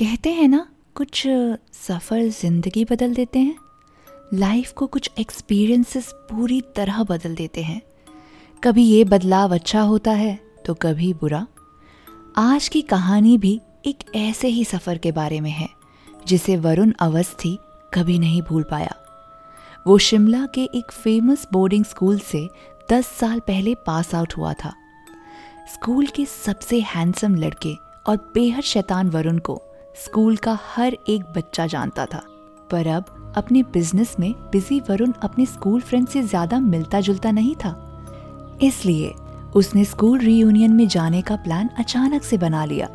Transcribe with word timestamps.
कहते 0.00 0.30
हैं 0.32 0.46
ना, 0.48 0.66
कुछ 0.96 1.22
सफ़र 1.76 2.28
ज़िंदगी 2.30 2.84
बदल 2.84 3.14
देते 3.14 3.38
हैं। 3.38 3.56
लाइफ 4.34 4.72
को 4.72 4.86
कुछ 4.86 5.10
एक्सपीरियंसेस 5.18 6.10
पूरी 6.30 6.60
तरह 6.76 7.02
बदल 7.02 7.34
देते 7.34 7.62
हैं। 7.62 7.80
कभी 8.62 8.82
ये 8.82 9.02
बदलाव 9.04 9.54
अच्छा 9.54 9.80
होता 9.82 10.12
है 10.12 10.38
तो 10.66 10.74
कभी 10.74 11.12
बुरा। 11.14 11.46
आज 12.38 12.68
की 12.68 12.82
कहानी 12.84 13.36
भी 13.38 13.60
एक 13.86 14.04
ऐसे 14.16 14.48
ही 14.48 14.64
सफ़र 14.64 14.98
के 14.98 15.12
बारे 15.12 15.40
में 15.40 15.50
है, 15.50 15.68
जिसे 16.26 16.56
वरुण 16.56 16.92
अवस्थी 17.00 17.56
कभी 17.94 18.18
नहीं 18.18 18.42
भूल 18.42 18.62
पाया। 18.62 18.96
वो 19.86 19.98
शिमला 20.00 20.44
के 20.46 20.68
एक 20.74 20.92
फ़ेमस 20.94 21.46
बोर्डिंग 21.52 21.84
स्कूल 21.84 22.18
से 22.24 22.46
दस 22.90 23.16
साल 23.18 23.40
पहले 23.40 23.74
पास 23.86 24.14
आउट 24.14 24.36
हुआ 24.36 24.52
था। 24.54 24.74
स्कूल 25.74 26.06
के 26.06 26.26
सबसे 26.26 26.80
हैंडसम 26.88 27.34
लड़के 27.36 27.74
और 28.06 28.30
बेहद 28.34 28.62
शैतान 28.64 29.10
वरुण 29.10 29.38
को 29.38 29.62
स्कूल 30.00 30.36
का 30.36 30.58
हर 30.66 30.96
एक 31.08 31.22
बच्चा 31.36 31.66
जानता 31.66 32.06
था। 32.06 32.22
पर 32.70 32.86
अब 32.86 33.32
अपने 33.36 33.62
बिज़नेस 33.62 34.14
में 34.20 34.32
बिज़ी 34.52 34.80
वरुण 34.80 35.12
अपने 35.22 35.46
स्कूल 35.46 35.80
फ्रेंड 35.80 36.06
से 36.08 36.22
ज़्यादा 36.22 36.60
मिलता 36.60 37.00
जुलता 37.00 37.30
नहीं 37.30 37.54
था। 37.54 37.76
इसलिए 38.62 39.12
उसने 39.56 39.84
स्कूल 39.84 40.18
रीयूनियन 40.18 40.72
में 40.72 40.86
जाने 40.88 41.22
का 41.22 41.36
प्लान 41.36 41.68
अचानक 41.78 42.22
से 42.22 42.38
बना 42.38 42.64
लिया। 42.64 42.86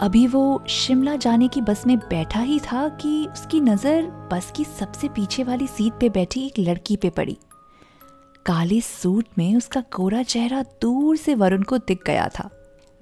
अभी 0.00 0.26
वो 0.26 0.62
शिमला 0.68 1.14
जाने 1.16 1.48
की 1.48 1.60
बस 1.60 1.86
में 1.86 1.96
बैठा 1.98 2.40
ही 2.40 2.58
था 2.60 2.88
कि 2.96 3.26
उसकी 3.32 3.60
नज़र 3.60 4.10
बस 4.32 4.52
की 4.56 4.64
सबसे 4.64 5.08
पीछे 5.08 5.44
वाली 5.44 5.66
सीट 5.66 5.92
पे 6.00 6.08
बैठी 6.08 6.46
एक 6.46 6.58
लड़की 6.58 6.96
पे 6.96 7.10
पड़ी। 7.10 7.36
काले 8.46 8.80
सूट 8.80 9.26
में 9.38 9.54
उसका 9.56 9.80
कोरा 9.92 10.22
चेहरा 10.22 10.62
दूर 10.82 11.16
से 11.16 11.34
वरुण 11.34 11.62
को 11.62 11.78
दिख 11.78 12.02
गया 12.06 12.28
था। 12.28 12.48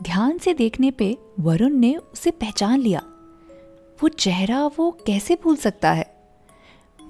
ध्यान 0.02 0.38
से 0.38 0.54
देखने 0.54 0.90
पे 0.90 1.18
वरुण 1.40 1.70
ने 1.70 1.96
उसे 1.96 2.30
पहचान 2.30 2.78
लिया। 2.80 3.02
वो 4.02 4.08
चेहरा 4.08 4.66
वो 4.66 4.98
कैसे 5.06 5.34
भूल 5.34 5.56
सकता 5.56 5.92
है? 5.92 6.30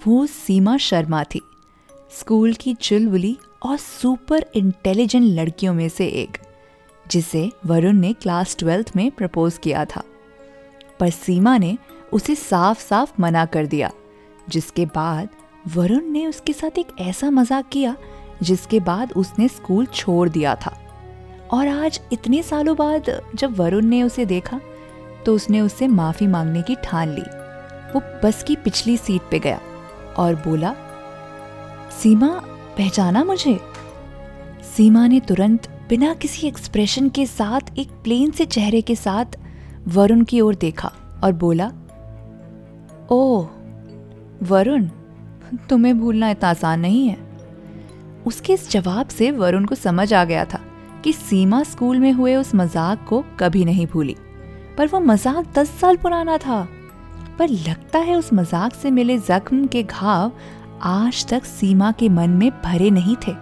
वो 0.07 0.27
सीमा 0.27 0.77
शर्मा 0.77 1.25
थी। 1.25 1.41
स्कूल 2.19 2.55
की 2.55 2.75
चुलबुली 2.75 3.39
और 3.63 3.77
सुपर 3.77 4.45
इंटेलिजेंट 4.55 5.25
लड़कियों 5.25 5.75
में 5.75 5.89
से 5.89 6.07
एक, 6.07 6.39
जिसे 7.11 7.53
वरुण 7.67 7.93
ने 7.93 8.13
क्लास 8.13 8.57
ट्वेल्थ 8.59 8.93
में 8.97 9.11
प्रपोज 9.11 9.59
किया 9.59 9.85
था। 9.85 10.03
पर 11.01 11.11
सीमा 11.11 11.59
ने 11.59 11.79
उसे 12.13 12.35
साफ़ 12.35 12.81
साफ़ 12.81 13.13
मना 13.21 13.45
कर 13.45 13.67
दिया, 13.67 13.91
जिसके 14.49 14.87
बाद 14.87 15.29
वरुण 15.77 16.05
ने 16.05 16.27
उसके 16.27 16.53
साथ 16.53 16.79
एक 16.79 16.87
ऐसा 17.01 17.31
मज़ाक 17.31 17.69
किया, 17.69 17.97
जिसके 18.43 18.81
बाद 18.81 19.13
उसने 19.13 19.49
स्कूल 19.49 19.87
छोड़ 19.87 20.29
दिया 20.29 20.55
था। 20.55 20.79
और 21.53 21.69
आज 21.69 22.01
इतने 22.13 22.43
सालों 22.43 22.77
बाद 22.77 23.11
जब 23.35 23.57
वरुण 23.57 23.85
ने 23.85 24.03
उसे 24.03 24.25
देखा 24.25 24.61
तो 25.27 25.35
उसने 25.35 25.61
उससे 25.61 25.89
माफ़ी 25.89 26.27
मांगने 26.27 26.63
की 26.63 26.75
ठान 26.85 27.09
ली। 27.09 27.23
वो 27.95 28.03
बस 28.25 28.43
की 28.43 28.57
पिछली 28.57 28.97
सीट 28.97 29.23
पे 29.31 29.39
गया 29.39 29.61
और 30.19 30.35
बोला, 30.35 30.75
सीमा, 32.03 32.29
पहचाना 32.79 33.25
मुझे? 33.25 33.59
सीमा 34.77 35.07
ने 35.07 35.21
तुरंत 35.21 35.69
बिना 35.89 36.15
किसी 36.15 36.47
एक्सप्रेशन 36.47 37.09
के 37.09 37.27
साथ 37.27 37.79
एक 37.79 37.91
प्लेन 38.05 38.31
से 38.31 38.45
चेहरे 38.47 38.81
के 38.81 38.97
साथ 38.97 39.39
वरुण 39.89 40.25
की 40.25 40.41
ओर 40.41 40.55
देखा 40.55 40.93
और 41.25 41.33
बोला 41.33 41.71
ओ 43.11 43.47
वरुण, 44.43 44.89
तुम्हें 45.71 45.99
भूलना 46.01 46.31
इतना 46.31 46.51
आसान 46.51 46.81
नहीं 46.81 47.07
है। 47.09 47.19
उसके 48.27 48.53
इस 48.53 48.71
जवाब 48.71 49.09
से 49.09 49.31
वरुण 49.31 49.65
को 49.65 49.75
समझ 49.75 50.13
आ 50.15 50.25
गया 50.25 50.45
था 50.45 50.61
कि 51.05 51.13
सीमा 51.13 51.63
स्कूल 51.63 51.99
में 51.99 52.13
हुए 52.13 52.35
उस 52.37 52.55
मज़ाक 52.55 53.05
को 53.09 53.25
कभी 53.41 53.65
नहीं 53.65 53.87
भूली। 53.87 54.17
पर 54.79 54.87
वो 54.87 55.01
मज़ाक 55.01 55.53
दस 55.55 55.71
साल 55.81 55.97
पुराना 55.97 56.37
था। 56.39 56.67
पर 57.39 57.49
लगता 57.49 57.99
है 57.99 58.17
उस 58.17 58.33
मज़ाक 58.33 58.75
से 58.75 58.91
मिले 58.91 59.19
जख्म 59.19 59.67
के 59.67 59.83
घाव 59.83 60.33
आज 60.83 61.27
तक 61.29 61.45
सीमा 61.45 61.91
के 61.93 62.09
मन 62.09 62.31
में 62.31 62.51
भरे 62.65 62.91
नहीं 62.91 63.17
थे। 63.27 63.33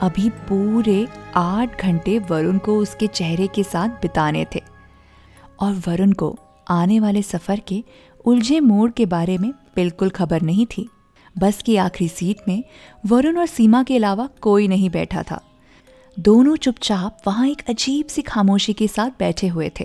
अभी 0.00 0.28
पूरे 0.48 1.06
आठ 1.36 1.82
घंटे 1.82 2.18
वरुण 2.30 2.58
को 2.58 2.76
उसके 2.78 3.06
चेहरे 3.06 3.46
के 3.46 3.62
साथ 3.62 3.88
बिताने 4.02 4.46
थे। 4.54 4.62
और 5.60 5.74
वरुण 5.88 6.12
को 6.12 6.36
आने 6.70 7.00
वाले 7.00 7.22
सफ़र 7.22 7.60
के 7.68 7.82
उलझे 8.24 8.60
मोड़ 8.60 8.90
के 8.90 9.06
बारे 9.06 9.36
में 9.38 9.50
बिल्कुल 9.76 10.10
खबर 10.10 10.42
नहीं 10.42 10.66
थी। 10.66 10.88
बस 11.36 11.62
की 11.62 11.76
आखिरी 11.76 12.08
सीट 12.08 12.48
में 12.48 12.62
वरुण 13.06 13.38
और 13.38 13.46
सीमा 13.46 13.82
के 13.82 13.96
अलावा 13.96 14.28
कोई 14.40 14.68
नहीं 14.68 14.90
बैठा 14.90 15.22
था। 15.22 15.40
दोनों 16.20 16.54
चुपचाप 16.56 17.18
वहाँ 17.26 17.46
एक 17.48 17.62
अजीब 17.68 18.06
सी 18.06 18.22
खामोशी 18.22 18.72
के 18.72 18.86
साथ 18.88 19.10
बैठे 19.18 19.48
हुए 19.48 19.70
थे। 19.80 19.84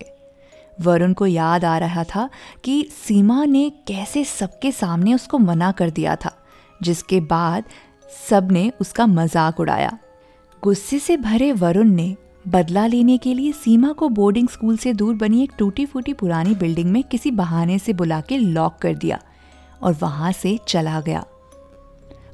वरुण 0.78 1.12
को 1.14 1.26
याद 1.26 1.66
आ 1.66 1.78
रहा 1.78 2.04
था 2.06 2.28
कि 2.64 2.88
सीमा 2.92 3.44
ने 3.46 3.70
कैसे 3.88 4.24
सबके 4.24 4.72
सामने 4.72 5.14
उसको 5.14 5.38
मना 5.38 5.72
कर 5.72 5.90
दिया 5.90 6.16
था, 6.16 6.32
जिसके 6.82 7.20
बाद 7.22 7.64
सबने 8.30 8.72
उसका 8.82 9.06
मज़ाक 9.06 9.60
उड़ाया। 9.60 9.98
गुस्से 10.64 11.00
से 11.00 11.18
भरे 11.18 11.52
वरुण 11.52 11.90
ने 11.90 12.16
बदला 12.48 12.86
लेने 12.86 13.18
के 13.18 13.34
लिए 13.34 13.52
सीमा 13.54 13.92
को 13.92 14.10
बोर्डिंग 14.10 14.50
स्कूल 14.50 14.78
से 14.78 14.94
दूर 14.94 15.14
बनी 15.16 15.44
एक 15.44 15.52
टूटी 15.58 15.86
फूटी 15.86 16.14
पुरानी 16.14 16.56
बिल्डिंग 16.56 16.92
में 16.92 17.02
किसी 17.04 17.32
बहाने 17.34 17.78
से 17.80 17.94
बुला 17.94 18.20
के 18.22 18.38
लॉक 18.38 18.78
कर 18.82 18.96
दिया 18.96 19.20
और 19.84 19.96
वहाँ 20.02 20.32
से 20.32 20.58
चला 20.68 21.00
गया। 21.02 21.24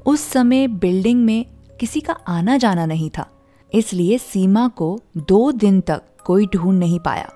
उस 0.06 0.24
समय 0.24 0.66
बिल्डिंग 0.68 1.24
में 1.24 1.44
किसी 1.80 2.00
का 2.00 2.12
आना 2.28 2.56
जाना 2.56 2.86
नहीं 2.86 3.10
था। 3.10 3.28
इसलिए 3.74 4.18
सीमा 4.18 4.68
को 4.68 5.00
दो 5.16 5.52
दिन 5.52 5.80
तक 5.80 6.02
कोई 6.24 6.46
ढूंढ 6.46 6.78
नहीं 6.78 7.00
पाया। 7.00 7.28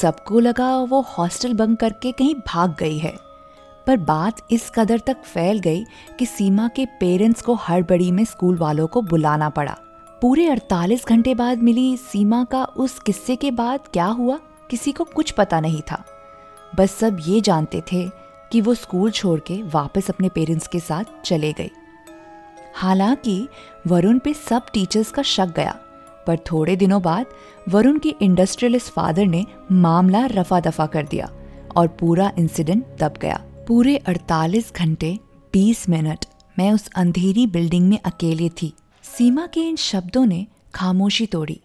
सबको 0.00 0.40
लगा 0.40 0.76
वो 0.76 1.00
हॉस्टल 1.00 1.52
बंक 1.52 1.80
करके 1.80 2.12
कहीं 2.12 2.34
भाग 2.34 2.76
गई 2.78 2.98
है। 2.98 3.14
पर 3.86 3.96
बात 3.96 4.36
इस 4.50 4.70
कदर 4.70 4.98
तक 4.98 5.22
फैल 5.22 5.58
गई 5.58 5.84
कि 6.18 6.26
सीमा 6.26 6.68
के 6.68 6.86
पेरेंट्स 6.86 7.42
को 7.42 7.54
हड़बड़ी 7.54 8.12
में 8.12 8.24
स्कूल 8.24 8.56
वालों 8.56 8.86
को 8.86 9.02
बुलाना 9.02 9.48
पड़ा। 9.48 9.78
पूरे 10.22 10.46
48 10.46 11.06
घंटे 11.06 11.34
बाद 11.34 11.58
मिली 11.58 11.96
सीमा 11.96 12.44
का 12.44 12.64
उस 12.64 12.98
किस्से 12.98 13.36
के 13.36 13.50
बाद 13.50 13.80
क्या 13.92 14.06
हुआ, 14.06 14.38
किसी 14.70 14.92
को 14.92 15.04
कुछ 15.04 15.30
पता 15.30 15.60
नहीं 15.60 15.82
था। 15.82 16.04
बस 16.76 16.90
सब 16.90 17.16
ये 17.26 17.40
जानते 17.40 17.82
थे 17.92 18.10
कि 18.52 18.60
वो 18.60 18.74
स्कूल 18.74 19.10
छोड़ 19.10 19.40
के 19.40 19.62
वापस 19.62 20.10
अपने 20.10 20.28
पेरेंट्स 20.28 20.66
के 20.66 20.80
साथ 20.80 21.04
चले 21.24 21.52
गए। 21.52 21.70
हालाँकि, 22.74 23.48
वरुण 23.86 24.18
पे 24.18 24.34
सब 24.34 24.66
टीचर्स 24.72 25.10
का 25.10 25.22
शक 25.22 25.54
गया, 25.56 25.72
पर 26.26 26.36
थोड़े 26.36 26.76
दिनों 26.76 27.02
बाद, 27.02 27.26
वरुण 27.68 27.98
के 27.98 28.14
इंडस्ट्रियलिस्ट 28.22 28.92
फादर 28.92 29.26
ने 29.26 29.46
मामला 29.72 30.26
रफा 30.26 30.60
दफ़ा 30.60 30.86
कर 30.86 31.06
दिया 31.06 31.32
और 31.76 31.88
पूरा 31.88 32.32
इंसिडेंट 32.38 32.86
दब 32.98 33.14
गया। 33.22 33.44
पूरे 33.68 33.96
48 33.96 34.72
घंटे 34.72 35.18
20 35.52 35.88
मिनट, 35.88 36.24
मैं 36.58 36.72
उस 36.72 36.88
अंधेरी 36.96 37.46
बिल्डिंग 37.46 37.88
में 37.88 37.98
अकेले 38.04 38.48
थी। 38.48 38.74
सीमा 39.02 39.46
के 39.46 39.60
इन 39.60 39.76
शब्दों 39.76 40.26
ने 40.26 40.46
खामोशी 40.74 41.26
तोड़ी। 41.26 41.60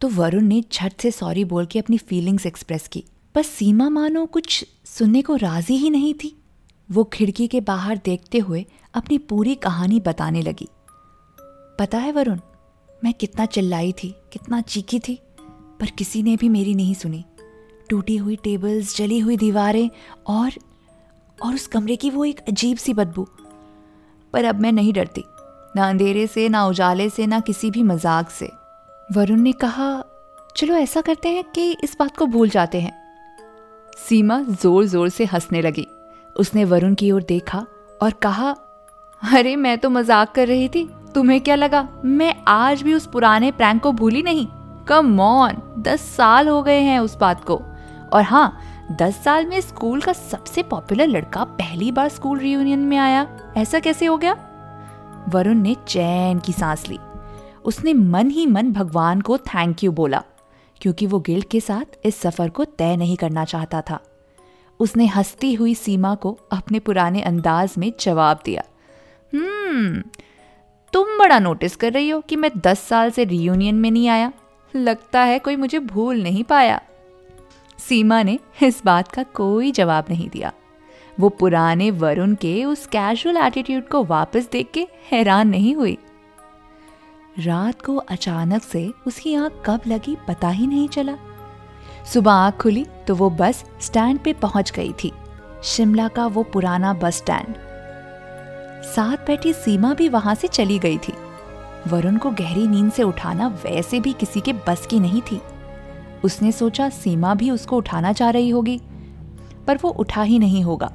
तो 0.00 0.08
वरुण 0.08 0.42
ने 0.42 0.64
झट 0.72 0.92
से 1.00 1.10
सॉरी 1.10 1.44
बोल 1.44 1.66
के 1.66 1.78
अपनी 1.78 1.98
फीलिंग्स 1.98 2.46
एक्सप्रेस 2.46 2.88
की। 2.88 3.04
पर 3.34 3.42
सीमा 3.42 3.88
मानो 3.88 4.26
कुछ 4.26 4.66
सुनने 4.84 5.22
को 5.22 5.36
राज़ी 5.36 5.76
ही 5.76 5.90
नहीं 5.90 6.14
थी। 6.14 6.37
वो 6.90 7.04
खिड़की 7.04 7.46
के 7.48 7.60
बाहर 7.60 8.00
देखते 8.04 8.38
हुए 8.38 8.64
अपनी 8.94 9.18
पूरी 9.18 9.54
कहानी 9.54 10.00
बताने 10.00 10.42
लगी। 10.42 10.68
पता 11.78 11.98
है 11.98 12.12
वरुण, 12.12 12.38
मैं 13.02 13.12
कितना 13.14 13.46
चिल्लाई 13.46 13.92
थी, 13.92 14.14
कितना 14.32 14.60
चीखी 14.60 14.98
थी, 14.98 15.18
पर 15.80 15.90
किसी 15.90 16.22
ने 16.22 16.36
भी 16.36 16.48
मेरी 16.48 16.74
नहीं 16.74 16.94
सुनी। 16.94 17.24
टूटी 17.90 18.16
हुई 18.16 18.36
टेबल्स, 18.36 18.96
जली 18.96 19.18
हुई 19.18 19.36
दीवारें 19.36 19.88
और 20.26 20.52
और 21.38 21.54
उस 21.54 21.66
कमरे 21.66 21.96
की 21.96 22.10
वो 22.10 22.24
एक 22.24 22.40
अजीब 22.48 22.76
सी 22.76 22.94
बदबू। 22.94 23.26
पर 24.34 24.44
अब 24.44 24.60
मैं 24.60 24.72
नहीं 24.72 24.92
डरती, 24.92 25.24
ना 25.76 25.88
अंधेरे 25.88 26.26
से, 26.26 26.48
ना 26.48 26.66
उजाले 26.66 27.08
से, 27.10 27.26
ना 27.26 27.40
किसी 27.40 27.70
भी 27.70 27.82
मज़ाक 27.82 28.30
से। 28.30 28.48
वरुण 29.14 29.40
ने 29.40 29.52
कहा, 29.52 30.04
चलो 30.56 30.74
ऐसा 30.74 31.00
करते 31.00 31.28
हैं 31.28 31.44
कि 31.44 31.70
इस 31.84 31.96
बात 31.98 32.16
को 32.16 32.26
भूल 32.26 32.48
जाते 32.48 32.80
हैं। 32.80 32.92
सीमा 33.98 34.40
ज़ोर 34.42 34.84
ज़ोर 34.84 35.08
से 35.08 35.24
हंसने 35.24 35.62
लगी। 35.62 35.86
उसने 36.38 36.64
वरुण 36.64 36.94
की 36.94 37.10
ओर 37.12 37.22
देखा 37.22 37.66
और 38.02 38.10
कहा, 38.12 38.50
अरे, 39.22 39.56
मैं 39.56 39.78
तो 39.78 39.90
मज़ाक 39.90 40.34
कर 40.34 40.46
रही 40.48 40.68
थी। 40.68 40.88
तुम्हें 41.14 41.40
क्या 41.40 41.54
लगा? 41.54 41.88
मैं 42.04 42.34
आज 42.48 42.82
भी 42.82 42.94
उस 42.94 43.06
पुराने 43.06 43.50
प्रैंक 43.50 43.82
को 43.82 43.92
भूली 43.92 44.22
नहीं। 44.22 44.46
कम 44.88 45.20
ऑन 45.20 45.56
दस 45.78 46.00
साल 46.00 46.48
हो 46.48 46.62
गए 46.62 46.80
हैं 46.80 46.98
उस 46.98 47.16
बात 47.16 47.44
को। 47.44 47.60
और 48.12 48.22
हाँ 48.22 48.58
दस 48.92 49.16
साल 49.16 49.46
में 49.46 49.60
स्कूल 49.60 50.00
का 50.00 50.12
सबसे 50.12 50.62
पॉपुलर 50.62 51.06
लड़का 51.06 51.44
पहली 51.44 51.92
बार 51.92 52.08
स्कूल 52.08 52.38
रियूनियन 52.38 52.78
में 52.78 52.96
आया। 52.96 53.26
ऐसा 53.56 53.78
कैसे 53.78 54.06
हो 54.06 54.16
गया? 54.16 54.36
वरुण 55.28 55.54
ने 55.54 55.76
चैन 55.88 56.38
की 56.38 56.52
सांस 56.52 56.88
ली। 56.88 56.98
उसने 57.64 57.92
मन 57.92 58.30
ही 58.30 58.46
मन 58.46 58.72
भगवान 58.72 59.20
को 59.20 59.38
थैंक 59.38 59.84
यू 59.84 59.92
बोला, 59.92 60.22
क्योंकि 60.80 61.06
वो 61.06 61.20
गिल्ड 61.20 61.44
के 61.44 61.60
साथ 61.60 61.98
इस 62.04 62.20
सफ़र 62.20 62.48
को 62.48 62.64
तय 62.64 62.96
नहीं 62.96 63.16
करना 63.16 63.44
चाहता 63.44 63.80
था। 63.80 64.00
उसने 64.80 65.06
हंसती 65.06 65.54
हुई 65.54 65.74
सीमा 65.74 66.14
को 66.14 66.38
अपने 66.52 66.78
पुराने 66.78 67.22
अंदाज 67.22 67.74
में 67.78 67.92
जवाब 68.00 68.40
दिया। 68.44 68.62
हम्म 69.34 70.02
तुम 70.92 71.18
बड़ा 71.18 71.38
नोटिस 71.38 71.76
कर 71.76 71.92
रही 71.92 72.10
हो 72.10 72.20
कि 72.20 72.36
मैं 72.36 72.50
दस 72.56 72.80
साल 72.80 73.10
से 73.10 73.24
रियूनियन 73.24 73.74
में 73.74 73.90
नहीं 73.90 74.08
आया। 74.08 74.32
लगता 74.76 75.20
है 75.20 75.38
कोई 75.38 75.56
मुझे 75.56 75.78
भूल 75.78 76.22
नहीं 76.22 76.44
पाया। 76.44 76.82
सीमा 77.78 78.22
ने 78.22 78.38
इस 78.62 78.84
बात 78.84 79.08
का 79.08 79.22
कोई 79.22 79.72
जवाब 79.72 80.04
नहीं 80.10 80.28
दिया। 80.28 80.52
वो 81.20 81.28
पुराने 81.28 81.90
वरुण 81.90 82.34
के 82.34 82.64
उस 82.64 82.86
कैजुअल 82.86 83.36
एटीट्यूड 83.36 83.88
को 83.88 84.04
वापस 84.04 84.48
देख 84.52 84.70
के 84.70 84.88
हैरान 85.10 85.48
नहीं 85.48 85.74
हुई। 85.74 85.98
रात 87.38 87.82
को 87.82 87.96
अचानक 87.96 88.62
से 88.62 88.92
उसकी 89.06 89.34
आँख 89.34 89.62
कब 89.66 89.80
लगी 89.86 90.16
पता 90.28 90.48
ही 90.48 90.66
नहीं 90.66 90.88
चला। 90.88 91.18
सुबह 92.12 92.32
आँख 92.32 92.56
खुली 92.56 92.86
तो 93.06 93.14
वो 93.14 93.30
बस 93.30 93.64
स्टैंड 93.80 94.18
पे 94.18 94.32
पहुँच 94.32 94.70
गई 94.70 94.92
थी। 95.04 95.12
शिमला 95.64 96.08
का 96.08 96.26
वो 96.26 96.42
पुराना 96.42 96.92
बस 96.92 97.16
स्टैंड। 97.16 97.54
साथ 98.86 99.26
बैठी 99.26 99.52
सीमा 99.52 99.94
भी 99.94 100.08
वहाँ 100.08 100.34
से 100.34 100.48
चली 100.48 100.78
गई 100.78 100.98
थी। 100.98 101.12
वरुण 101.88 102.16
को 102.16 102.30
गहरी 102.30 102.66
नींद 102.66 102.92
से 102.92 103.02
उठाना 103.02 103.48
वैसे 103.64 104.00
भी 104.00 104.12
किसी 104.12 104.40
के 104.40 104.52
बस 104.66 104.86
की 104.86 105.00
नहीं 105.00 105.20
थी। 105.22 105.40
उसने 106.24 106.52
सोचा 106.52 106.88
सीमा 106.88 107.34
भी 107.34 107.50
उसको 107.50 107.76
उठाना 107.76 108.12
चाह 108.12 108.30
रही 108.30 108.50
होगी, 108.50 108.80
पर 109.66 109.78
वो 109.82 109.90
उठा 109.90 110.22
ही 110.22 110.38
नहीं 110.38 110.62
होगा। 110.62 110.92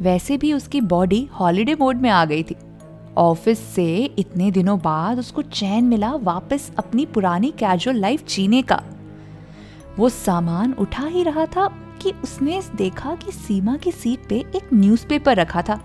वैसे 0.00 0.36
भी 0.36 0.52
उसकी 0.52 0.80
बॉडी 0.80 1.28
हॉलिडे 1.32 1.74
मोड 1.74 1.96
में 1.96 2.10
आ 2.10 2.24
गई 2.24 2.42
थी। 2.42 2.56
ऑफ़िस 3.18 3.58
से 3.58 4.04
इतने 4.18 4.50
दिनों 4.50 4.78
बाद 4.78 5.18
उसको 5.18 5.42
चैन 5.42 5.84
मिला 5.84 6.12
वापस 6.14 6.70
अपनी 6.78 7.06
पुरानी 7.06 7.50
कैजुअल 7.50 7.96
लाइफ 7.96 8.26
जीने 8.26 8.62
का। 8.62 8.82
वो 9.98 10.08
सामान 10.08 10.72
उठा 10.72 11.06
ही 11.06 11.22
रहा 11.22 11.46
था 11.46 11.66
कि 12.02 12.12
उसने 12.24 12.60
देखा 12.76 13.14
कि 13.14 13.32
सीमा 13.32 13.76
की 13.76 13.92
सीट 13.92 14.26
पे 14.28 14.38
एक 14.56 14.68
न्यूज़पेपर 14.74 15.36
रखा 15.36 15.62
था, 15.62 15.80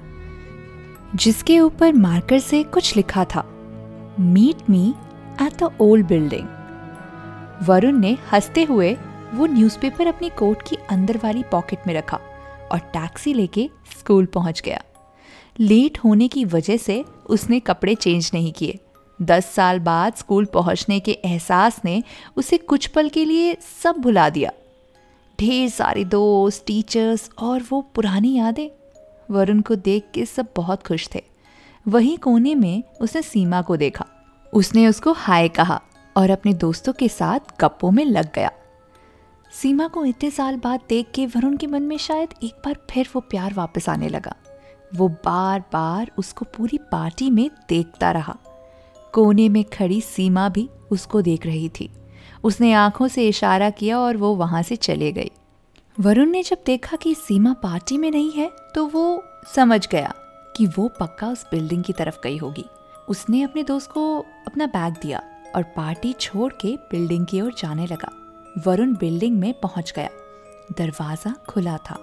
जिसके 1.15 1.59
ऊपर 1.59 1.93
मार्कर 1.93 2.39
से 2.39 2.63
कुछ 2.63 2.95
लिखा 2.95 3.25
था 3.25 3.43
meet 4.19 4.69
me 4.69 4.93
at 5.41 5.63
the 5.63 5.69
old 5.81 6.07
building 6.07 6.47
Varun 7.67 7.99
ने 7.99 8.17
हँसते 8.31 8.63
हुए 8.63 8.95
वो 9.33 9.45
न्यूज़पेपर 9.45 10.07
अपनी 10.07 10.29
कोट 10.29 10.61
की 10.61 10.75
अंदर 10.89 11.19
वाली 11.23 11.43
पॉकेट 11.43 11.87
में 11.87 11.93
रखा 11.93 12.19
और 12.71 12.79
टैक्सी 12.93 13.33
लेके 13.33 13.69
स्कूल 13.99 14.25
पहुँच 14.25 14.61
गया। 14.65 14.81
लेट 15.59 15.97
होने 15.97 16.27
की 16.27 16.45
वजह 16.45 16.77
से 16.77 17.03
उसने 17.25 17.59
कपड़े 17.59 17.95
चेंज 17.95 18.31
नहीं 18.33 18.51
किए। 18.53 18.79
दस 19.21 19.45
साल 19.45 19.79
बाद 19.79 20.13
स्कूल 20.13 20.45
पहुँचने 20.45 20.99
के 20.99 21.11
एहसास 21.11 21.81
ने 21.85 22.03
उसे 22.35 22.57
कुछ 22.57 22.87
पल 22.87 23.09
के 23.09 23.25
लिए 23.25 23.57
सब 23.83 23.95
भुला 23.97 24.29
दिया। 24.29 24.51
ढेर 25.39 25.69
सारे 25.69 26.03
दोस्त 26.03 26.63
टीचर्स 26.67 27.29
और 27.39 27.63
वो 27.69 27.81
पुरानी 27.81 28.37
यादें। 28.37 28.69
वरुण 29.31 29.61
को 29.61 29.75
देख 29.75 30.05
के 30.13 30.25
सब 30.25 30.47
बहुत 30.55 30.87
खुश 30.87 31.09
थे। 31.15 31.23
वहीं 31.87 32.17
कोने 32.17 32.55
में 32.55 32.83
उसने 33.01 33.21
सीमा 33.21 33.61
को 33.61 33.77
देखा। 33.77 34.05
उसने 34.53 34.87
उसको 34.87 35.13
हाय 35.13 35.47
कहा 35.47 35.81
और 36.17 36.29
अपने 36.29 36.53
दोस्तों 36.53 36.93
के 36.93 37.07
साथ 37.07 37.39
गप्पों 37.59 37.91
में 37.91 38.05
लग 38.05 38.33
गया। 38.33 38.51
सीमा 39.61 39.87
को 39.87 40.05
इतने 40.05 40.29
साल 40.31 40.57
बाद 40.57 40.79
देख 40.89 41.11
के 41.15 41.25
वरुण 41.25 41.57
के 41.57 41.67
मन 41.67 41.83
में 41.83 41.97
शायद 41.97 42.29
एक 42.43 42.53
बार 42.65 42.77
फिर 42.91 43.07
वो 43.15 43.21
प्यार 43.21 43.53
वापस 43.53 43.89
आने 43.89 44.09
लगा। 44.09 44.35
वो 44.95 45.07
बार 45.07 45.59
बार 45.59 46.11
उसको 46.17 46.45
पूरी 46.45 46.77
पार्टी 46.77 47.29
में 47.29 47.49
देखता 47.69 48.11
रहा। 48.11 48.37
कोने 49.15 49.47
में 49.49 49.63
खड़ी 49.63 49.99
सीमा 50.01 50.47
भी 50.49 50.69
उसको 50.91 51.21
देख 51.21 51.45
रही 51.45 51.69
थी। 51.69 51.89
उसने 52.43 52.71
आँखों 52.73 53.07
से 53.07 53.27
इशारा 53.27 53.69
किया 53.69 53.99
और 53.99 54.17
वो 54.17 54.33
वहाँ 54.35 54.61
से 54.63 54.75
चले 54.75 55.11
गई। 55.11 55.31
वरुण 55.97 56.29
ने 56.29 56.41
जब 56.43 56.63
देखा 56.65 56.97
कि 56.97 57.13
सीमा 57.15 57.53
पार्टी 57.53 57.97
में 57.97 58.09
नहीं 58.11 58.31
है 58.31 58.49
तो 58.75 58.85
वो 58.85 59.23
समझ 59.55 59.87
गया 59.87 60.13
कि 60.57 60.65
वो 60.67 60.87
पक्का 60.99 61.27
उस 61.27 61.45
बिल्डिंग 61.51 61.83
की 61.83 61.93
तरफ़ 61.93 62.17
गई 62.23 62.37
होगी। 62.37 62.65
उसने 63.09 63.41
अपने 63.41 63.63
दोस्त 63.63 63.91
को 63.91 64.19
अपना 64.47 64.65
बैग 64.65 64.93
दिया 65.01 65.21
और 65.55 65.63
पार्टी 65.63 66.11
छोड़ 66.13 66.51
के 66.53 66.75
बिल्डिंग 66.91 67.25
की 67.25 67.41
ओर 67.41 67.53
जाने 67.57 67.85
लगा। 67.87 68.11
वरुण 68.67 68.95
बिल्डिंग 68.95 69.39
में 69.39 69.53
पहुँच 69.53 69.93
गया। 69.95 70.09
दरवाज़ा 70.77 71.33
खुला 71.49 71.77
था। 71.77 71.97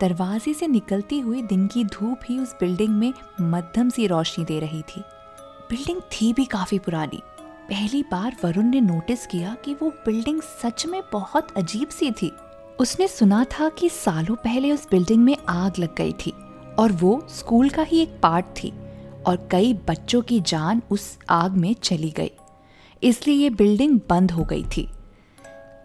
दरवाजे 0.00 0.54
से 0.54 0.66
निकलती 0.66 1.18
हुई 1.20 1.42
दिन 1.42 1.66
की 1.66 1.84
धूप 1.84 2.20
ही 2.28 2.38
उस 2.38 2.54
बिल्डिंग 2.60 2.96
में 2.96 3.12
मध्यम 3.40 3.88
सी 3.90 4.06
रोशनी 4.06 4.44
दे 4.44 4.58
रही 4.60 4.82
थी। 4.82 5.02
बिल्डिंग 5.70 6.00
थी 6.12 6.32
भी 6.32 6.44
काफ़ी 6.44 6.78
पुरानी। 6.78 7.20
पहली 7.68 8.02
बार 8.02 8.36
वरुण 8.44 8.64
ने 8.64 8.80
नोटिस 8.80 9.26
किया 9.26 9.54
कि 9.64 9.74
वो 9.74 9.88
बिल्डिंग 10.04 10.40
सच 10.42 10.84
में 10.86 11.00
बहुत 11.12 11.50
अजीब 11.56 11.88
सी 11.88 12.10
थी। 12.12 12.30
उसने 12.80 13.08
सुना 13.08 13.44
था 13.52 13.68
कि 13.68 13.88
सालों 13.88 14.36
पहले 14.36 14.70
उस 14.72 14.86
बिल्डिंग 14.90 15.22
में 15.24 15.36
आग 15.48 15.78
लग 15.78 15.94
गई 15.96 16.12
थी 16.20 16.32
और 16.78 16.92
वो 16.92 17.20
स्कूल 17.30 17.68
का 17.68 17.82
ही 17.82 18.00
एक 18.00 18.18
पार्ट 18.22 18.46
थी 18.56 18.72
और 19.26 19.48
कई 19.50 19.74
बच्चों 19.88 20.22
की 20.22 20.40
जान 20.40 20.82
उस 20.90 21.18
आग 21.30 21.56
में 21.56 21.72
चली 21.74 22.10
गई। 22.10 22.30
इसलिए 23.02 23.36
ये 23.36 23.50
बिल्डिंग 23.50 24.00
बंद 24.10 24.30
हो 24.30 24.44
गई 24.44 24.64
थी। 24.76 24.88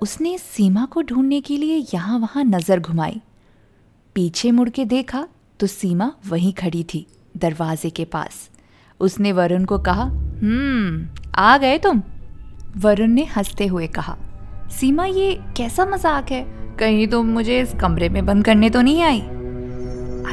उसने 0.02 0.38
सीमा 0.38 0.86
को 0.86 1.02
ढूँढने 1.02 1.42
के 1.42 1.58
लिए 1.58 1.86
यहाँ 1.94 2.20
वहाँ 2.20 2.44
नज़र 2.44 2.80
घुमाई। 2.80 3.22
पीछे 4.16 4.52
मुड़ 4.52 4.70
के 4.70 4.86
देखा 4.86 5.28
तो 5.60 5.68
सीमा 5.68 6.12
वहीं 6.28 6.54
खड़ी 6.54 6.84
थी, 6.84 7.06
दरवाजे 7.38 7.90
के 7.90 8.06
पास। 8.06 8.50
उसने 9.04 9.32
वरुण 9.32 9.66
को 9.66 9.78
कहा 9.78 10.04
हम्म 10.04 11.08
आ 11.36 11.58
गए 11.58 11.78
तुम? 11.78 12.02
वरुण 12.78 13.08
ने 13.08 13.24
हँसते 13.36 13.68
हुए 13.68 13.88
कहा, 13.88 14.16
सीमा, 14.72 15.06
ये 15.06 15.40
कैसा 15.58 15.86
मज़ाक 15.86 16.32
है? 16.32 16.42
कहीं 16.80 17.08
तुम 17.08 17.26
मुझे 17.26 17.60
इस 17.62 17.74
कमरे 17.74 18.10
में 18.10 18.26
बंद 18.26 18.46
करने 18.46 18.70
तो 18.70 18.82
नहीं 18.82 19.04
आई? 19.04 19.22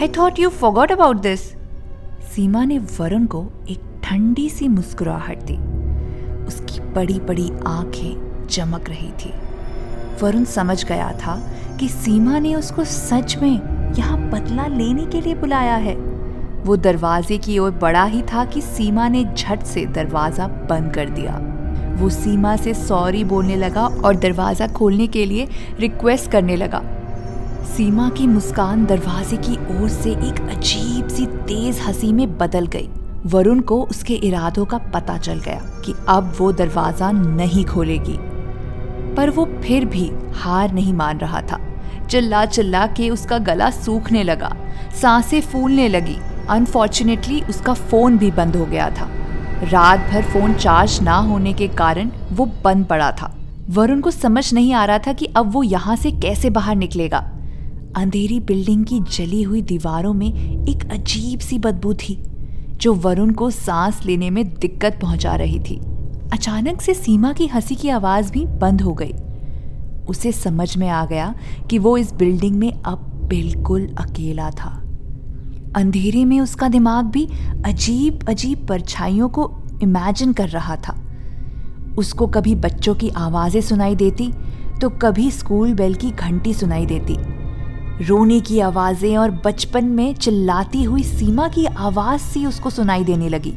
I 0.01 0.09
thought 0.09 0.39
you 0.39 0.49
forgot 0.49 0.93
about 0.93 1.17
this 1.17 1.41
Seema 2.35 2.65
ने 2.65 2.79
वरुण 2.79 3.27
को 3.27 3.47
एक 3.71 3.81
ठंडी 4.05 4.49
सी 4.51 4.69
मुस्कुराहट 4.69 5.43
दी। 5.43 5.57
उसकी 6.47 6.81
बड़ी 6.81 7.19
बड़ी 7.21 7.51
आँखें 7.67 8.47
चमक 8.47 8.89
रही 8.89 9.11
थी। 9.11 9.33
वरुण 10.23 10.45
समझ 10.45 10.85
गया 10.85 11.13
था 11.13 11.37
कि 11.81 11.89
सीमा 11.89 12.39
ने 12.39 12.55
उसको 12.55 12.85
सच 12.85 13.37
में 13.43 13.95
यहाँ 13.99 14.19
बदला 14.31 14.67
लेने 14.67 15.07
के 15.07 15.21
लिए 15.21 15.35
बुलाया 15.35 15.77
है। 15.77 16.10
वो 16.65 16.77
दरवाजे 16.77 17.39
की 17.39 17.59
ओर 17.59 17.71
बड़ा 17.71 18.05
ही 18.05 18.23
था 18.23 18.45
कि 18.45 18.61
सीमा 18.61 19.09
ने 19.09 19.25
झट 19.25 19.63
से 19.63 19.87
दरवाज़ा 19.87 20.47
बंद 20.47 20.95
कर 20.95 21.09
दिया। 21.09 21.41
वो 22.01 22.09
सीमा 22.11 22.57
से 22.57 22.75
सॉरी 22.75 23.25
बोलने 23.25 23.57
लगा 23.57 23.87
और 23.87 24.17
दरवाज़ा 24.17 24.67
खोलने 24.67 25.07
के 25.07 25.25
लिए 25.27 25.49
रिक्वेस्ट 25.81 26.31
करने 26.31 26.57
लगा। 26.57 26.83
सीमा 27.77 28.09
की 28.09 28.27
मुस्कान 28.27 28.85
दरवाजे 28.87 29.37
की 29.37 29.83
ओर 29.83 29.89
से 29.89 30.11
एक 30.11 30.41
अजीब 30.51 31.09
सी 31.09 31.27
तेज 31.27 31.81
हँसी 31.81 32.13
में 32.13 32.39
बदल 32.39 32.67
गई। 32.67 32.89
वरुण 33.27 33.61
को 33.61 33.83
उसके 33.83 34.15
इरादों 34.15 34.65
का 34.65 34.79
पता 34.79 35.17
चल 35.19 35.39
गया 35.39 35.61
कि 35.85 35.95
अब 36.09 36.33
वो 36.39 36.53
दरवाज़ा 36.53 37.11
नहीं 37.11 37.65
खोलेगी। 37.65 38.19
पर 39.15 39.31
वो 39.31 39.49
फिर 39.63 39.85
भी 39.85 40.11
हार 40.35 40.73
नहीं 40.73 40.95
मान 40.95 41.19
रहा 41.19 41.41
था। 41.43 41.61
चिल्ला 42.11 42.45
चिल्ला 42.47 42.87
के 42.87 43.11
उसका 43.11 43.39
गला 43.39 43.71
सूखने 43.71 44.23
लगा। 44.23 44.57
साँसें 45.01 45.41
फूलने 45.41 45.89
लगी। 45.89 46.17
अनफॉर्चुनेटली 46.49 47.41
उसका 47.41 47.75
फ़ोन 47.75 48.19
भी 48.19 48.31
बंद 48.31 48.57
हो 48.57 48.67
गया 48.67 48.91
था। 48.91 49.09
रात 49.65 50.11
भर 50.11 50.23
फ़ोन 50.23 50.55
चार्ज 50.55 51.01
ना 51.03 51.17
होने 51.17 51.53
के 51.53 51.69
कारण 51.69 52.11
वो 52.33 52.51
बंद 52.65 52.87
पड़ा 52.87 53.13
था। 53.13 53.37
वरुण 53.71 54.01
को 54.01 54.11
समझ 54.11 54.55
नहीं 54.55 54.73
आ 54.75 54.85
रहा 54.85 54.99
था 54.99 55.13
कि 55.13 55.27
अब 55.27 55.53
वो 55.53 55.63
यहाँ 55.63 55.97
से 55.97 56.11
कैसे 56.11 56.51
बाहर 56.51 56.77
निकलेगा। 56.77 57.19
अंधेरी 57.97 58.41
बिल्डिंग 58.41 58.85
की 58.85 59.01
जली 59.01 59.43
हुई 59.43 59.63
दीवारों 59.63 60.13
में 60.13 60.33
एक 60.69 60.91
अजीब 60.91 61.41
सी 61.41 61.59
बदबू 61.59 61.95
थी, 61.95 62.23
जो 62.77 62.95
वरुण 62.95 63.31
को 63.31 63.51
सांस 63.51 64.01
लेने 64.07 64.31
में 64.31 64.55
दिक्कत 64.55 64.99
पहुँचा 65.03 65.35
रही 65.35 65.59
थी। 65.59 65.77
अचानक 66.33 66.83
से 66.83 66.95
सीमा 66.95 67.33
की 67.33 67.47
हँसी 67.47 67.75
की 67.75 67.89
आवाज़ 67.89 68.33
भी 68.33 68.47
बंद 68.47 68.83
हो 68.83 68.95
गई। 68.95 69.13
उसे 70.09 70.33
समझ 70.33 70.77
में 70.77 70.89
आ 70.89 71.05
गया 71.05 71.35
कि 71.71 71.79
वो 71.79 71.97
इस 71.97 72.15
बिल्डिंग 72.15 72.57
में 72.57 72.73
अब 72.73 73.27
बिल्कुल 73.29 73.95
अकेला 73.99 74.51
था। 74.51 74.80
अंधेरे 75.77 76.25
में 76.25 76.41
उसका 76.41 76.69
दिमाग 76.69 77.07
भी 77.07 77.27
अजीब 77.65 78.29
अजीब 78.29 78.67
परछाइयों 78.67 79.29
को 79.29 79.51
इमेजिन 79.83 80.33
कर 80.33 80.49
रहा 80.49 80.77
था। 80.77 80.97
उसको 81.99 82.27
कभी 82.27 82.55
बच्चों 82.55 82.95
की 82.95 83.09
आवाज़ें 83.09 83.61
सुनाई 83.61 83.95
देती 83.95 84.33
तो 84.81 84.89
कभी 84.91 85.31
स्कूल 85.31 85.75
बेल 85.75 85.95
की 85.95 86.11
घंटी 86.11 86.55
सुनाई 86.55 86.87
देती। 86.87 87.17
रोने 88.05 88.41
की 88.41 88.61
आवाज़ें 88.61 89.17
और 89.17 89.31
बचपन 89.45 89.85
में 89.85 90.15
चिल्लाती 90.15 90.83
हुई 90.83 91.03
सीमा 91.03 91.49
की 91.49 91.65
आवाज़ 91.67 92.21
सी 92.21 92.45
उसको 92.47 92.71
सुनाई 92.71 93.05
देने 93.05 93.29
लगी। 93.29 93.55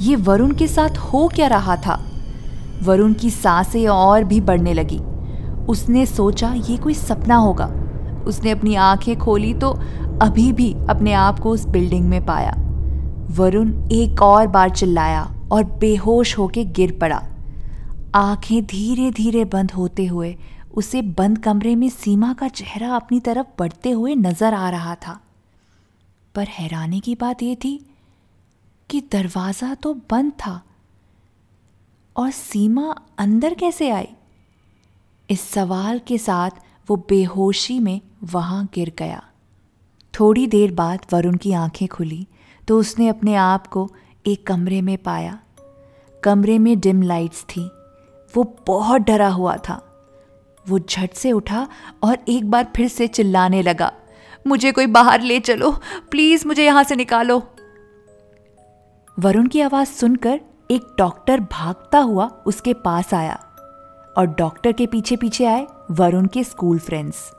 ये 0.00 0.16
वरुण 0.16 0.54
के 0.54 0.68
साथ 0.68 0.96
हो 1.04 1.26
क्या 1.28 1.46
रहा 1.46 1.76
था? 1.76 2.00
वरुण 2.82 3.12
की 3.12 3.30
साँसें 3.30 3.86
और 3.88 4.24
भी 4.24 4.40
बढ़ने 4.40 4.74
लगी। 4.74 4.98
उसने 5.68 6.06
सोचा, 6.06 6.52
ये 6.52 6.76
कोई 6.76 6.94
सपना 6.94 7.36
होगा। 7.36 7.72
उसने 8.26 8.50
अपनी 8.50 8.74
आँखें 8.74 9.16
खोली 9.18 9.52
तो 9.54 9.72
अभी 10.20 10.52
भी 10.52 10.74
अपने 10.90 11.12
आप 11.12 11.38
को 11.38 11.50
उस 11.50 11.64
बिल्डिंग 11.64 12.08
में 12.08 12.26
पाया। 12.26 12.54
वरुण 13.30 13.90
एक 13.92 14.22
और 14.22 14.46
बार 14.46 14.70
चिल्लाया 14.70 15.34
और 15.52 15.64
बेहोश 15.64 16.38
होके 16.38 16.64
गिर 16.64 16.98
पड़ा। 16.98 17.22
आँखें 18.14 18.66
धीरे 18.66 19.10
धीरे 19.10 19.44
बंद 19.44 19.70
होते 19.70 20.06
हुए, 20.06 20.36
उसे 20.74 21.02
बंद 21.02 21.38
कमरे 21.38 21.76
में 21.76 21.88
सीमा 21.88 22.32
का 22.32 22.48
चेहरा 22.48 22.96
अपनी 22.96 23.20
तरफ़ 23.20 23.46
बढ़ते 23.58 23.90
हुए 23.90 24.14
नज़र 24.14 24.54
आ 24.54 24.70
रहा 24.70 24.94
था। 24.94 25.20
पर 26.34 26.48
हैरानी 26.48 27.00
की 27.00 27.14
बात 27.14 27.42
यह 27.42 27.54
थी 27.54 27.86
कि 28.90 29.00
दरवाज़ा 29.00 29.74
तो 29.74 29.94
बंद 29.94 30.32
था। 30.32 30.62
और 32.16 32.30
सीमा 32.30 32.96
अंदर 33.18 33.54
कैसे 33.54 33.90
आई? 33.90 34.08
इस 35.30 35.40
सवाल 35.40 35.98
के 35.98 36.18
साथ 36.18 36.50
वो 36.90 36.96
बेहोशी 36.96 37.80
में 37.80 38.00
वहाँ 38.24 38.68
गिर 38.74 38.92
गया। 38.98 39.22
थोड़ी 40.14 40.46
देर 40.46 40.72
बाद 40.72 41.06
वरुण 41.12 41.36
की 41.36 41.52
आँखें 41.52 41.86
खुली 41.88 42.26
तो 42.68 42.78
उसने 42.78 43.08
अपने 43.08 43.34
आप 43.34 43.66
को 43.66 43.90
एक 44.26 44.46
कमरे 44.46 44.80
में 44.82 44.96
पाया। 44.98 45.38
कमरे 46.22 46.58
में 46.58 46.78
डिम 46.80 47.02
लाइट्स 47.02 47.42
थी। 47.42 47.70
वो 48.34 48.42
बहुत 48.66 49.00
डरा 49.00 49.28
हुआ 49.28 49.56
था। 49.56 49.80
वो 50.66 50.78
झट 50.78 51.14
से 51.14 51.32
उठा 51.32 51.66
और 52.02 52.18
एक 52.28 52.50
बार 52.50 52.66
फिर 52.76 52.88
से 52.88 53.06
चिल्लाने 53.06 53.62
लगा, 53.62 53.92
मुझे 54.46 54.72
कोई 54.72 54.86
बाहर 54.86 55.20
ले 55.20 55.40
चलो, 55.40 55.70
प्लीज़ 56.10 56.46
मुझे 56.46 56.64
यहाँ 56.64 56.84
से 56.84 56.96
निकालो। 56.96 57.42
वरुण 59.18 59.46
की 59.46 59.60
आवाज़ 59.60 59.88
सुनकर 59.88 60.40
एक 60.70 60.94
डॉक्टर 60.98 61.40
भागता 61.52 61.98
हुआ 61.98 62.26
उसके 62.46 62.74
पास 62.74 63.14
आया 63.14 63.34
और 64.18 64.34
डॉक्टर 64.38 64.72
के 64.72 64.86
पीछे 64.86 65.16
पीछे 65.16 65.44
आए 65.44 65.66
वरुण 65.90 66.26
के 66.26 66.44
स्कूल 66.44 66.78
फ्रेंड्स। 66.78 67.30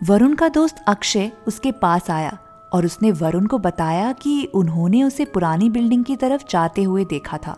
वरुण 0.00 0.34
का 0.34 0.48
दोस्त 0.48 0.76
अक्षय 0.88 1.30
उसके 1.46 1.70
पास 1.72 2.10
आया 2.10 2.38
और 2.72 2.84
उसने 2.86 3.10
वरुण 3.12 3.46
को 3.46 3.58
बताया 3.58 4.12
कि 4.12 4.44
उन्होंने 4.54 5.02
उसे 5.02 5.24
पुरानी 5.24 5.68
बिल्डिंग 5.70 6.04
की 6.04 6.16
तरफ़ 6.16 6.44
जाते 6.50 6.82
हुए 6.82 7.04
देखा 7.04 7.36
था। 7.36 7.56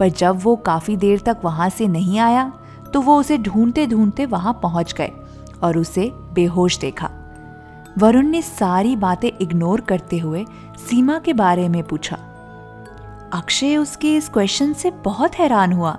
पर 0.00 0.08
जब 0.08 0.38
वो 0.42 0.54
काफ़ी 0.56 0.96
देर 0.96 1.20
तक 1.20 1.40
वहाँ 1.44 1.68
से 1.68 1.88
नहीं 1.88 2.18
आया 2.18 2.48
तो 2.92 3.00
वो 3.00 3.18
उसे 3.20 3.38
ढूंढते 3.38 3.86
ढूंढते 3.86 4.26
वहाँ 4.26 4.58
पहुँच 4.62 4.92
गए 4.92 5.10
और 5.62 5.78
उसे 5.78 6.10
बेहोश 6.32 6.78
देखा। 6.78 7.10
वरुण 7.98 8.26
ने 8.26 8.42
सारी 8.42 8.96
बातें 8.96 9.30
इग्नोर 9.40 9.80
करते 9.80 10.18
हुए 10.18 10.44
सीमा 10.88 11.18
के 11.18 11.32
बारे 11.32 11.68
में 11.68 11.82
पूछा। 11.82 12.16
अक्षय, 13.32 13.76
उसके 13.76 14.16
इस 14.16 14.28
क्वेश्चन 14.28 14.72
से 14.72 14.90
बहुत 14.90 15.34
हैरान 15.34 15.72
हुआ। 15.72 15.92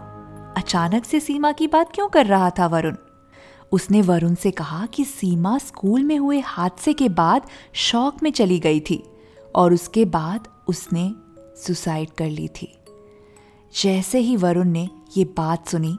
अचानक 0.58 1.06
से 1.06 1.20
सीमा 1.20 1.52
की 1.52 1.68
बात 1.68 1.92
क्यों 1.94 2.08
कर 2.08 2.26
रहा 2.26 2.50
था 2.50 2.68
वरुण? 2.68 2.96
उसने 3.72 4.02
वरुण 4.02 4.34
से 4.36 4.52
कहा 4.52 4.86
कि 4.86 5.04
सीमा 5.06 5.58
स्कूल 5.58 6.04
में 6.04 6.18
हुए 6.18 6.40
हादसे 6.40 6.94
के 6.94 7.10
बाद 7.10 7.48
शौक 7.74 8.24
में 8.24 8.32
चली 8.32 8.60
गई 8.60 8.80
थी 8.80 9.04
और 9.56 9.74
उसके 9.74 10.06
बाद 10.06 10.48
उसने 10.68 11.14
सुसाइड 11.58 12.10
कर 12.10 12.30
ली 12.30 12.48
थी। 12.48 12.74
जैसे 13.74 14.20
ही 14.20 14.36
वरुण 14.38 14.70
ने 14.70 14.90
ये 15.18 15.24
बात 15.38 15.68
सुनी, 15.68 15.98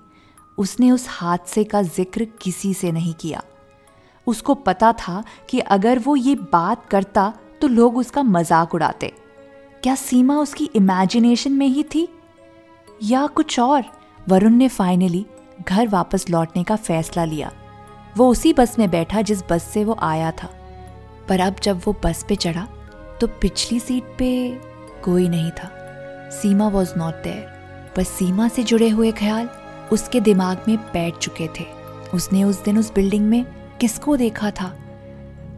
उसने 0.59 0.91
उस 0.91 1.07
हादसे 1.11 1.65
का 1.65 1.83
ज़िक्र 1.83 2.27
किसी 2.43 2.73
से 2.75 2.93
नहीं 2.93 3.15
किया। 3.15 3.43
उसको 4.27 4.55
पता 4.55 4.93
था 4.93 5.23
कि 5.51 5.59
अगर 5.59 5.99
वो 5.99 6.17
ये 6.17 6.35
बात 6.53 6.87
करता 6.87 7.33
तो 7.61 7.69
लोग 7.69 7.97
उसका 7.97 8.23
मज़ाक 8.23 8.75
उड़ाते। 8.75 9.13
क्या 9.83 9.95
सीमा 9.95 10.39
उसकी 10.39 10.69
इमेजिनेशन 10.75 11.53
में 11.53 11.67
ही 11.67 11.83
थी? 11.85 12.09
या 13.03 13.27
कुछ 13.27 13.59
और? 13.61 13.85
वरुण 14.29 14.55
ने 14.55 14.69
फाइनली 14.69 15.25
घर 15.69 15.89
वापस 15.89 16.29
लौटने 16.31 16.65
का 16.65 16.77
फैसला 16.77 17.25
लिया। 17.25 17.51
वो 18.17 18.29
उसी 18.29 18.53
बस 18.53 18.79
में 18.79 18.91
बैठा 18.91 19.23
जिस 19.23 19.43
बस 19.51 19.63
से 19.63 19.85
वो 19.85 19.97
आया 20.01 20.31
था। 20.31 20.49
पर 21.29 21.41
अब 21.41 21.57
जब 21.63 21.81
वो 21.85 21.97
बस 22.05 22.25
पे 22.29 22.37
चढ़ा 22.37 22.69
तो 23.21 23.27
पिछली 23.27 23.81
सीट 23.81 24.05
पे 24.19 24.61
कोई 25.05 25.29
नहीं 25.29 25.51
था। 25.51 25.71
सीमा 26.31 26.69
वॉज़ 26.69 26.93
नॉट 26.97 27.15
देयर 27.15 27.91
पर 27.97 28.03
सीमा 28.03 28.49
से 28.49 28.63
जुड़े 28.63 28.89
हुए 28.89 29.13
ख्याल 29.13 29.49
उसके 29.93 30.21
दिमाग 30.21 30.65
में 30.69 30.77
बैठ 30.77 31.19
चुके 31.19 31.47
थे। 31.47 31.65
उसने 32.15 32.45
उस 32.45 32.65
दिन 32.65 32.79
उस 32.79 32.93
बिल्डिंग 32.95 33.29
में 33.29 33.45
किसको 33.81 34.17
देखा 34.17 34.51
था? 34.51 34.77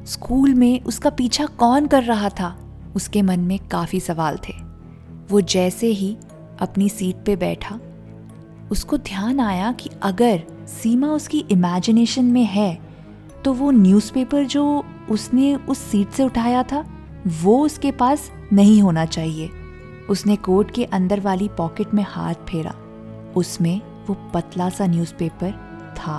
स्कूल 0.07 0.55
में 0.55 0.81
उसका 0.81 1.11
पीछा 1.11 1.47
कौन 1.47 1.87
कर 1.87 2.03
रहा 2.03 2.29
था? 2.29 2.57
उसके 2.97 3.23
मन 3.23 3.41
में 3.41 3.59
काफ़ी 3.69 4.01
सवाल 4.01 4.39
थे। 4.49 4.53
वो 5.31 5.41
जैसे 5.41 5.87
ही 5.87 6.17
अपनी 6.61 6.89
सीट 6.89 7.17
पे 7.17 7.37
बैठा 7.37 7.79
उसको 8.71 8.99
ध्यान 8.99 9.41
आया 9.41 9.73
कि 9.73 9.91
अगर 10.03 10.43
सीमा 10.67 11.09
उसकी 11.09 11.39
इमेजिनेशन 11.39 12.25
में 12.25 12.45
है 12.45 12.95
तो 13.45 13.53
वो 13.53 13.71
न्यूज़पेपर 13.71 14.45
जो 14.45 14.85
उसने 15.11 15.55
उस 15.55 15.79
सीट 15.79 16.11
से 16.11 16.25
उठाया 16.25 16.63
था, 16.63 16.85
वो 17.27 17.65
उसके 17.65 17.91
पास 17.91 18.31
नहीं 18.53 18.83
होना 18.83 19.05
चाहिए। 19.05 19.51
उसने 20.11 20.37
कोट 20.37 20.71
के 20.71 20.85
अंदर 20.85 21.21
वाली 21.21 21.49
पॉकेट 21.49 21.95
में 21.95 22.07
हाथ 22.09 22.35
फेरा। 22.35 22.75
उसमें 23.37 23.81
वो 24.07 24.31
पतला 24.35 24.69
सा 24.69 24.87
न्यूज़पेपर 24.87 25.51
था। 25.97 26.19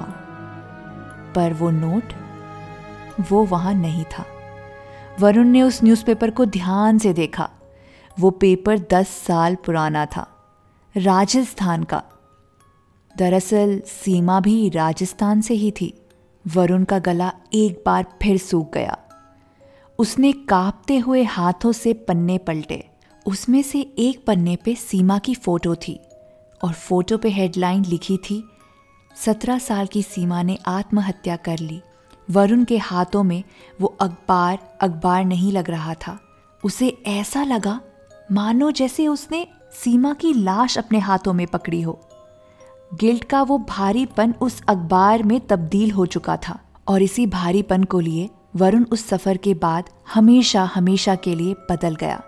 पर 1.35 1.53
वो 1.53 1.69
नोट 1.69 2.03
वो 3.31 3.45
वहाँ 3.45 3.73
नहीं 3.73 4.03
था। 4.03 4.25
वरुण 5.19 5.47
ने 5.47 5.61
उस 5.61 5.83
न्यूज़पेपर 5.83 6.31
को 6.31 6.45
ध्यान 6.45 6.97
से 6.97 7.13
देखा। 7.13 7.49
वो 8.19 8.29
पेपर 8.29 8.79
दस 8.79 9.07
साल 9.07 9.55
पुराना 9.55 10.05
था। 10.05 10.27
राजस्थान 10.97 11.83
का। 11.83 12.03
दरअसल 13.17 13.81
सीमा 13.85 14.39
भी 14.39 14.69
राजस्थान 14.69 15.41
से 15.41 15.53
ही 15.53 15.71
थी। 15.71 15.93
वरुण 16.45 16.83
का 16.83 16.99
गला 16.99 17.31
एक 17.53 17.83
बार 17.85 18.05
फिर 18.23 18.37
सूख 18.37 18.73
गया। 18.73 18.97
उसने 19.99 20.31
कांपते 20.31 20.97
हुए 20.97 21.23
हाथों 21.23 21.71
से 21.71 21.93
पन्ने 21.93 22.37
पलटे। 22.37 22.89
उसमें 23.25 23.61
से 23.61 23.79
एक 23.97 24.25
पन्ने 24.25 24.55
पे 24.55 24.75
सीमा 24.75 25.17
की 25.17 25.35
फ़ोटो 25.35 25.75
थी 25.75 25.99
और 26.63 26.73
फ़ोटो 26.73 27.17
पे 27.17 27.29
हेडलाइन 27.29 27.85
लिखी 27.85 28.17
थी, 28.17 28.43
सत्रह 29.15 29.57
साल 29.57 29.87
की 29.87 30.03
सीमा 30.03 30.41
ने 30.43 30.57
आत्महत्या 30.67 31.35
कर 31.35 31.59
ली। 31.59 31.81
वरुण 32.29 32.63
के 32.63 32.77
हाथों 32.77 33.23
में 33.23 33.43
वो 33.81 33.87
अखबार 34.01 34.77
अखबार 34.81 35.25
नहीं 35.25 35.51
लग 35.51 35.69
रहा 35.69 35.93
था। 35.93 36.19
उसे 36.63 36.97
ऐसा 37.07 37.43
लगा 37.43 37.79
मानो 38.31 38.71
जैसे 38.71 39.07
उसने 39.07 39.47
सीमा 39.73 40.13
की 40.13 40.33
लाश 40.33 40.77
अपने 40.77 40.99
हाथों 40.99 41.33
में 41.33 41.47
पकड़ी 41.47 41.81
हो। 41.81 41.99
गिल्ट 42.91 43.23
का 43.23 43.41
वो 43.41 43.57
भारीपन 43.69 44.33
उस 44.41 44.61
अखबार 44.69 45.23
में 45.23 45.39
तब्दील 45.47 45.91
हो 45.91 46.05
चुका 46.05 46.35
था 46.37 46.59
और 46.87 47.01
इसी 47.01 47.25
भारीपन 47.27 47.83
को 47.83 47.99
लिए 47.99 48.29
वरुण 48.55 48.83
उस 48.91 49.05
सफ़र 49.07 49.37
के 49.37 49.53
बाद 49.53 49.89
हमेशा 50.13 50.63
हमेशा 50.65 51.15
के 51.15 51.35
लिए 51.35 51.53
बदल 51.71 51.95
गया। 51.95 52.21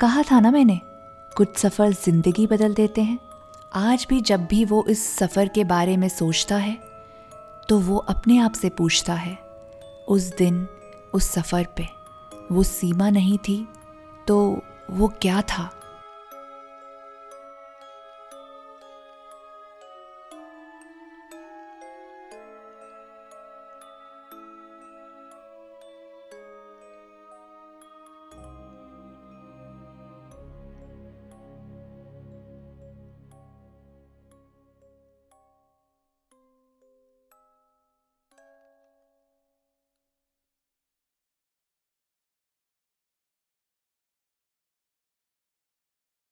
कहा 0.00 0.22
था 0.22 0.40
ना 0.40 0.50
मैंने, 0.50 0.78
कुछ 1.36 1.56
सफ़र 1.58 1.92
ज़िंदगी 1.94 2.46
बदल 2.46 2.74
देते 2.74 3.02
हैं। 3.02 3.18
आज 3.74 4.06
भी 4.10 4.20
जब 4.20 4.44
भी 4.46 4.64
वो 4.64 4.84
इस 4.88 5.06
सफ़र 5.16 5.48
के 5.48 5.64
बारे 5.64 5.96
में 5.96 6.08
सोचता 6.08 6.56
है 6.56 6.78
तो 7.68 7.78
वो 7.80 7.96
अपने 7.98 8.38
आप 8.38 8.52
से 8.52 8.68
पूछता 8.70 9.14
है, 9.14 9.38
उस 10.08 10.32
दिन, 10.38 10.66
उस 11.14 11.30
सफ़र 11.30 11.66
पे 11.76 11.88
वो 12.52 12.62
सीमा 12.62 13.10
नहीं 13.10 13.38
थी 13.38 13.66
तो 14.26 14.38
वो 14.90 15.12
क्या 15.20 15.40
था? 15.42 15.70